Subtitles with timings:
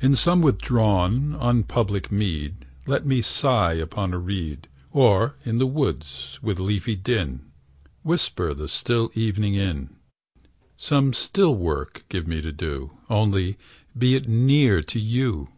[0.00, 6.36] In some withdrawn, unpublic mead Let me sigh upon a reed, Or in the woods,
[6.42, 7.52] with leafy din,
[8.02, 9.90] Whisper the still evening in:
[10.76, 13.56] Some still work give me to do, Only
[13.96, 15.48] be it near to you!